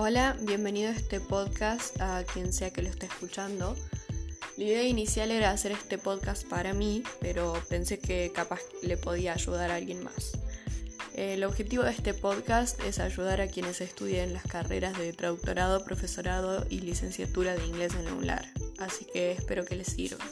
Hola, 0.00 0.36
bienvenido 0.42 0.90
a 0.90 0.92
este 0.92 1.18
podcast 1.18 2.00
a 2.00 2.22
quien 2.22 2.52
sea 2.52 2.70
que 2.70 2.82
lo 2.82 2.88
esté 2.88 3.06
escuchando. 3.06 3.74
La 4.56 4.62
idea 4.62 4.84
inicial 4.84 5.32
era 5.32 5.50
hacer 5.50 5.72
este 5.72 5.98
podcast 5.98 6.46
para 6.46 6.72
mí, 6.72 7.02
pero 7.20 7.60
pensé 7.68 7.98
que 7.98 8.30
capaz 8.32 8.60
le 8.80 8.96
podía 8.96 9.32
ayudar 9.32 9.72
a 9.72 9.74
alguien 9.74 10.04
más. 10.04 10.38
El 11.16 11.42
objetivo 11.42 11.82
de 11.82 11.90
este 11.90 12.14
podcast 12.14 12.80
es 12.84 13.00
ayudar 13.00 13.40
a 13.40 13.48
quienes 13.48 13.80
estudien 13.80 14.34
las 14.34 14.44
carreras 14.44 14.96
de 14.96 15.12
traductorado, 15.12 15.84
profesorado 15.84 16.64
y 16.70 16.78
licenciatura 16.78 17.56
de 17.56 17.66
inglés 17.66 17.96
en 17.96 18.04
la 18.04 18.12
UNLAR, 18.12 18.46
así 18.78 19.04
que 19.12 19.32
espero 19.32 19.64
que 19.64 19.74
les 19.74 19.88
sirva. 19.88 20.24